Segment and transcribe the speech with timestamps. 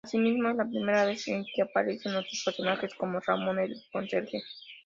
[0.03, 4.41] Asimismo, es la primera vez en que aparecen otros personajes como Ramón el conserje.